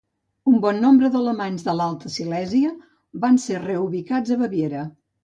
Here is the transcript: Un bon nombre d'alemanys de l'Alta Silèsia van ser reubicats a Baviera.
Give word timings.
Un 0.51 0.53
bon 0.61 0.79
nombre 0.85 1.09
d'alemanys 1.15 1.65
de 1.67 1.75
l'Alta 1.79 2.11
Silèsia 2.13 2.71
van 3.27 3.37
ser 3.45 3.61
reubicats 3.67 4.35
a 4.35 4.39
Baviera. 4.41 4.89